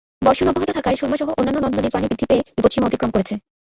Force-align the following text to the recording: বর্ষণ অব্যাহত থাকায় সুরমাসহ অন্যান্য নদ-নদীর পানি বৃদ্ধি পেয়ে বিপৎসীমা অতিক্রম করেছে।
বর্ষণ 0.21 0.47
অব্যাহত 0.49 0.69
থাকায় 0.77 0.97
সুরমাসহ 0.99 1.27
অন্যান্য 1.31 1.59
নদ-নদীর 1.61 1.93
পানি 1.95 2.05
বৃদ্ধি 2.07 2.25
পেয়ে 2.29 2.45
বিপৎসীমা 2.49 2.87
অতিক্রম 2.87 3.11
করেছে। 3.13 3.33